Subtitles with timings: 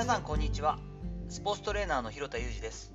[0.00, 0.78] 皆さんこんにちは。
[1.28, 2.94] スポーツトレーナーの広田裕二です。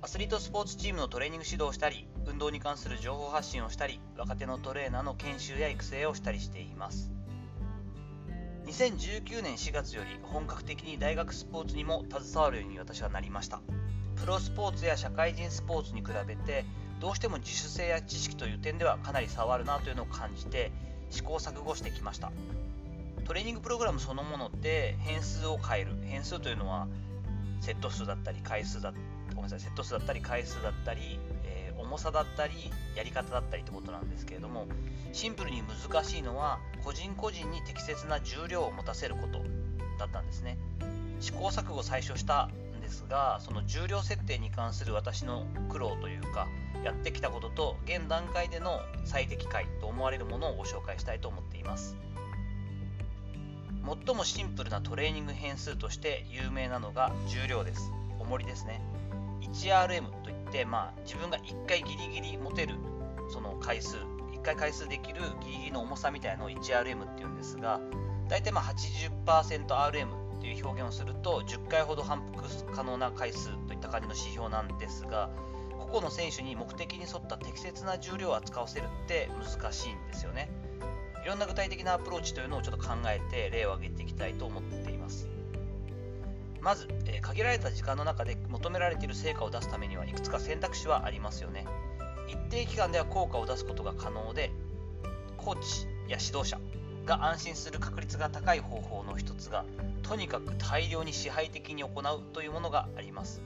[0.00, 7.10] アスリートスポーツチームのトレーニング指導をしたり運動に関する情報発信をしたり若手のトレーナーの研修や育成をしたりしています。
[8.64, 13.60] 2019年4月より本格的に大学スポーツにも携わるように私はなりました。
[14.16, 16.64] プロスポーツや社会人スポーツに比べて
[17.00, 20.72] どうしても自主性や知識という点ではかなり差はあるなというのを感じて
[21.10, 22.32] 試行錯誤してきました。
[23.30, 25.92] トレーニングプログラムそのもので変数を変える。
[26.02, 26.88] 変数というのは
[27.60, 28.92] セット数だったり回数だ
[29.36, 32.54] ごめんなさいセット数だったり回数だったり、えー、重さだったり
[32.96, 34.66] やり方だったりってことなんですけれども
[35.12, 39.44] シンプルに難しいのは個人個人に適切な重量を持たせること
[39.96, 40.58] だったんですね。
[41.20, 46.48] 試行錯誤最初したんですがその重量設定に関する私の苦労というか
[46.82, 51.96] やってきたことと現段階での最適解と思われるものをご紹介したいと思っています。
[54.06, 57.92] 最もシンプルなトレーニング変数として有名なのが重量です。
[58.20, 58.80] 重りですね。
[59.40, 62.76] 1RM といって、まあ、自分が1回ギリギリ持てる
[63.30, 67.80] その回数1回回数できるギリギリの重さみたいのを 1RM っていうんですが
[68.28, 75.30] 大体まあ 80%RM っていう表現をすると10回ほど反復可能な回数といった感じの指標なんですが
[75.78, 80.48] 個々の選手に目的に沿った適切な重量を扱わせるって難しいんですよね。
[81.24, 85.28] いろんな具体的なアプローチというのをちょっと考えて例を挙げていきたいと思っています。
[86.60, 91.66] まず、え、限られた時間の中で求められている成果を出すためにはいくつか選択肢はありますよね。
[92.28, 94.50] 一定期間では効果を出すことが可能で
[95.36, 96.60] コーチや指導者
[97.06, 99.64] が安心する確率が高い方法の一つが
[100.02, 103.42] とにかく大量に支配的に行うというものがあります。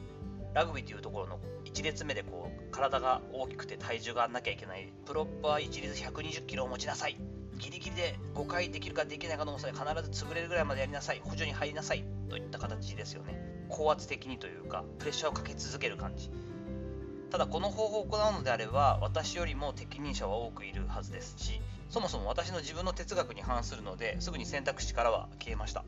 [0.54, 4.92] ラグビーというところの1列目でこう体が大きくて体重がなきゃいけない。
[5.06, 7.16] プロッパー一律120キロを持ちなさい。
[7.58, 11.20] ギリギリで5回できるかできないかの重さで必ず潰れるぐらいまでやりなさい。
[11.24, 12.04] 補助に入りなさい。
[12.28, 13.66] といった形ですよね。
[13.68, 16.30] 高圧的にというかプレッシャーをかけ続ける感じ。
[17.30, 21.60] ただこの方法を行うのであれば私よりも適任者は多くいるはずですし
[21.90, 25.84] そもそも私の自分の哲学に反するのですぐに選択肢からは消えました。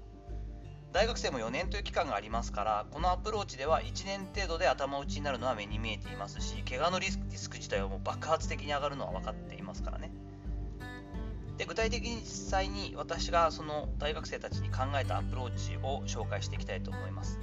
[0.92, 7.18] 大学生も4年という期間がありますからこのアプローチでは1年程度で頭打ちになるのは目に見えていますし怪我のリス
[7.50, 10.10] ク自体はもう爆発的に上がるのは分かっていますからね。
[11.56, 17.38] で具体的に実際に私がその大学生たちに考えたアプローチを紹介していきたいと思います。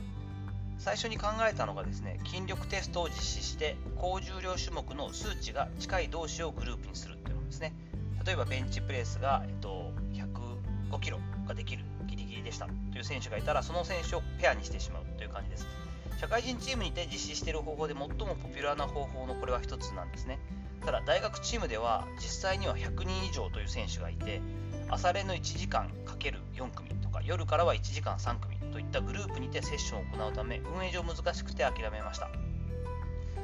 [0.77, 7.73] 最初に考えたのがですね筋力テストを実施して高重量種目の数値が近い同士をグループにするというのですね。
[8.25, 15.67] 例えばベンチプレスが、えっと、105キロができるギリギリでしたという選手がいたらその選手をペアにしてしまうという感じです。
[16.19, 20.39] 社会人チームにて実施している方法で最もポピュラーな方法のこれは一つなんですね。
[20.85, 24.41] ただ大学チームでは実際には100人以上という選手がいて
[24.89, 32.29] 朝練の1時間 ×4 組とか夜からは1時間3組といったグループにてセッションを行うため運営上難しくて諦めました。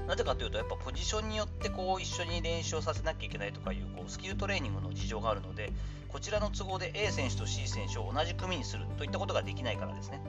[0.08, 5.72] なぜかというとやっぱポジションによってこう一緒に練習をさせなきゃいけないとかいうこうスキルトレーニングの事情があるので
[6.08, 10.20] こちらの都合で A 選手と C 選手を同じ組にするといったことができないからですね。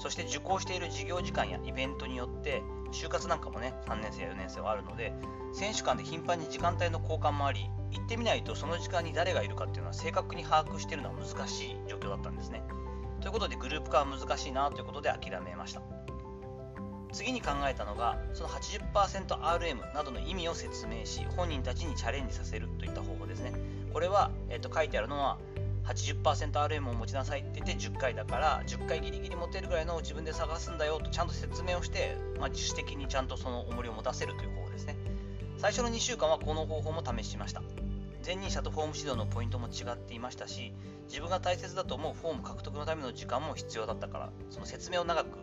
[0.00, 5.12] そして受講している授業時間やイベントによって就活なんかもね3年生や4年生はあるので
[5.52, 12.62] 選手間で頻繁に時間帯の交換もあり行ってみないとその時間に誰がいるかっていうのは正確に把握してるのは難しい状況だったんですね。
[13.20, 15.82] ということでグループ化は難しいなということで諦めました。
[17.12, 23.52] 次に考えたのがその 80%RM などの意味を説明し本人たちにチャレンジさせるといった方法ですね。
[23.92, 25.38] これは、えー、と書いてあるのは
[25.84, 34.96] 80%RM を持ちなさいって言って10回だから10回ギリギリ持てるぐらいのを自分で探すんだよとちゃんと説明をして、まあ、自主的にちゃんとその重りを持たせるという方法ですね。
[35.58, 37.62] 最初の2週間はこの方法も試しました。
[38.24, 40.74] 前任者とフォーム指導のポイントも違っていましたし
[41.08, 45.38] 自分が大切だと思うフォーム獲得のための時間も必要だったからその説明を長く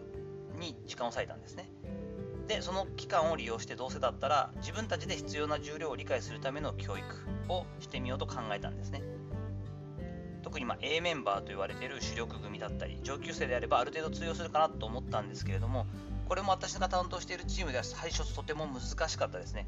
[0.59, 1.69] に時間を割いたんですね。
[2.47, 7.05] でその期間を利用してどうせだったら自分たちで必要な重量を理解するための教育
[7.49, 9.01] をしてみようと考えたんですね。
[10.57, 15.85] 特にま A メンバーと言われている主力組だったり上級生であればある程度通用するかなと思ったんですけれども
[16.27, 19.67] これも私が担当しているチームでは最初とても難しかったですね。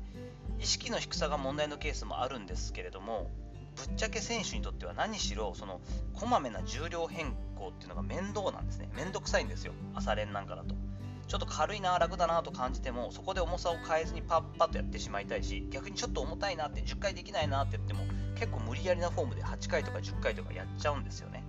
[0.60, 3.30] 意識の低さが問題のケースもあるんですけれども
[3.76, 5.80] ぶっちゃけ選手にとっては何しろその
[6.14, 8.90] こまめな重量変更っていうのが面倒なんですね。
[8.96, 9.74] 面倒くさいんですよ。
[9.94, 10.74] 朝練なんかだと。
[11.28, 18.04] ちょっと軽いな楽だなと感じてもそこで重さを変えずにパッパッとやってしまいたいし逆にちょっと重たいなって10回できないなって言っても
[18.40, 21.44] 結構無理やりなフォームで8回とか10回とかやっちゃうんですよね。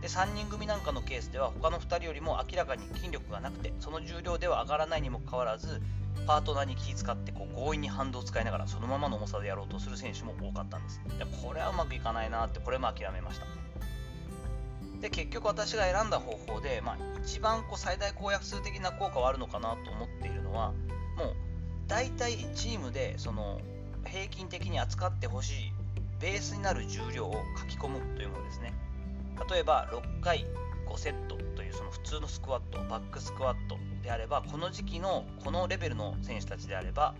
[0.00, 5.80] で3人組なんかのケースでは他の2人よりも明らかに筋力がなくてその重量では上がらないにもかかわらず
[6.26, 13.46] パートナーに気遣ってこう強引に反動を使いながらそのままの重さでやろうとする選手も多かったんですでこれはうまくいかないなってこれも諦めました
[15.00, 20.72] で結局私が選んだ方法で、まあ、一番こう最大公約数的な効果はあるのかなと思っているのは
[21.16, 21.36] もう
[21.86, 23.60] 大体チームでその
[24.06, 25.72] 平均的に扱ってほしい。
[26.20, 28.72] ベースになる重量を書き込むというものですね。
[29.50, 30.46] 例えば6回
[30.88, 37.14] 5セットというその普通のスクワットバックスクワットであればこの時期のこのレベルの選手たちであれば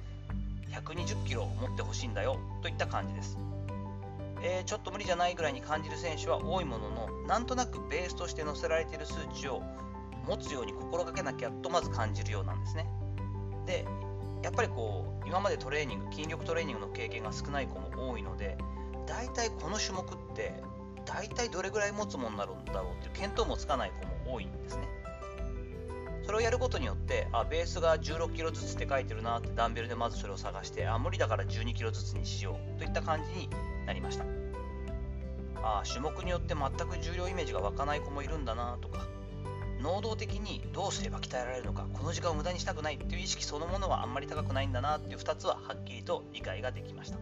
[0.71, 3.39] 120キロを持ってほしいんだよといった感じです。
[4.43, 9.63] えー、ちょっと無理じゃないぐらいに感じる選手は多いもののなんとなくベースとして載せられている数値を
[10.27, 12.87] 持つように心がけなきゃとまず感じるようなんですね。
[13.67, 13.85] で
[14.47, 18.57] やっぱりこう今までトレーニング筋力トレーニングの経験が少ない子も多いので
[19.05, 20.07] 大体この種目っ
[20.37, 20.63] て
[21.05, 24.89] 大体どれぐらい持つものなんだろうっていう見当もつかない子も多いんですね。
[26.25, 33.51] それをやることによってあベースが1 6キロずつって書いてるなってダンベルでまずそれを探してあ無理だから1 2キロずつにしようといった感じに
[33.85, 34.25] なりました。
[35.65, 39.09] あ種目によって全く重量イメージが湧かない子もいるんだなとか
[39.87, 47.19] 能動的にどうすれば鍛えられるのかこの時間を無駄にしたくないっていう意識そのものはあんまり高くないんだなっていう2つははっきりと理解ができました。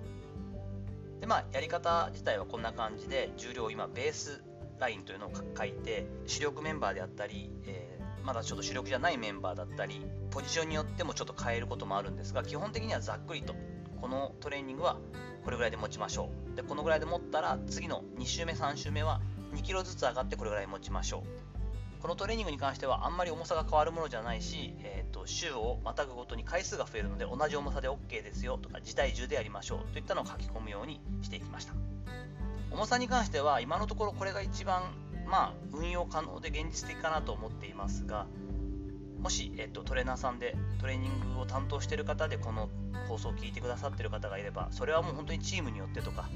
[1.21, 4.43] でまあやり方自体はこんな感じで重量今ベース
[4.79, 10.01] ラインというのを書いて主力メンバーであったり、えー、まだちょっと主力じゃないメンバーだったり
[10.31, 13.55] ポジションによってもちょっと変えることもあるんですが基本的にはざっくりと
[14.01, 14.99] このトレーニングは
[15.45, 16.57] これぐらいで持ちましょう。
[16.57, 19.21] でこのぐらいで持ったら次の2週目3週目は
[19.55, 21.44] 2キロずつ上がってこれぐらい持ちましょう。
[22.05, 31.73] このトレーニングに関してはあんまり重さが変わるものじゃないし、えーと、週をまたぐごとに回数が増えるので同じ重さで OK ですよとか自体重でやりましょうといったのを書き込むようにしていきました。
[32.71, 34.83] 重さに関しては今のところこれが一番
[35.27, 38.27] まあ運用可能で現実的かなと思っていますが
[39.19, 42.69] もし、えっと、トレーナーさんでトレーニングを担当している方でこの
[43.09, 46.29] 放送を聞いてくださっている方がいればそれはもう本当にチームによってとか、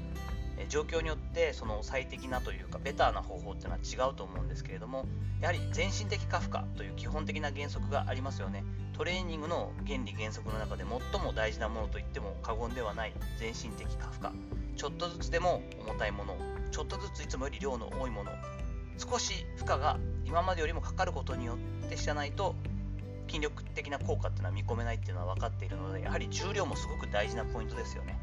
[0.67, 5.05] 状況によってその最適なというかベターな方法っていうのは違うと思うんですけれども
[5.41, 8.63] やはり全身的過負荷という基本的な原則がありますよね。
[8.93, 10.83] トレーニングの原理原則の中で
[11.13, 14.29] 最も大事なものといっても過言ではない全身的過負荷。
[14.75, 16.35] ちょっとずつでも重たいもの
[16.71, 18.31] ちょっとずついつもより量の多いもの。
[18.97, 22.53] 少し負荷が今までよりもかかることによって知らないと
[23.29, 28.19] 筋力的な効果っていうのは見込めないっていうのは分かっているのでやはり重量もすごく大事なポイントですよね。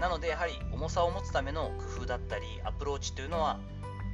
[0.00, 3.58] なのでやはり重さを持つための工夫だったりアプローチというのは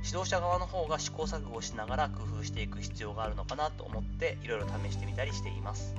[0.05, 5.95] 指導者側の方が試行錯誤しながら工夫していく必要があるのかなと思っていろいろ試してみたりしています。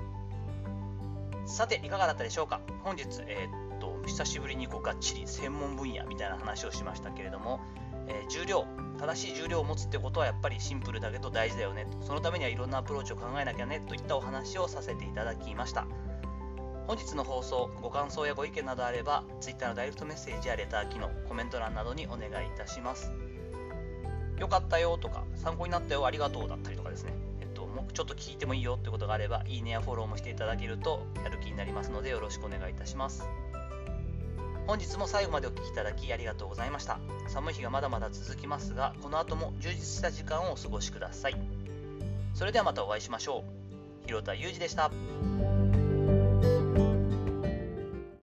[1.45, 2.61] さていかがだったでしょうか？
[2.83, 7.59] 本日、えー、っと久しぶりにこうがっちり専門分野みたいな話をしましたけれども、
[8.07, 8.65] えー、重量
[8.99, 11.87] 正しい重量を持つってことはやっぱりシンプルだけど大事だよね。
[12.01, 15.85] そのためにはいろんなアプローチを考えなきゃねといったお話をさせていただきました。
[16.85, 23.11] 本日の放送ご感想やご意見などあれば Twitter のダイレクトメッセージやレター機能コメント欄などにお願いいたします。
[24.37, 27.13] よかったよとか参考になったよありがとうだったりとかですね。
[27.41, 33.23] えっともうちょっと聞いてもいいよってことがあればいいねやフォローもしていただけるとやる気になりますのでよろしくお願いいたします。
[34.67, 36.99] 本日も最後までお聴きいただきありがとうございました。
[37.27, 41.35] 寒い日がまだまだ続きますがこの後も充実した時間をお過ごしください。
[42.33, 43.43] それではまたお会いしましょ
[44.03, 44.07] う。
[44.07, 44.91] 広田裕二でした。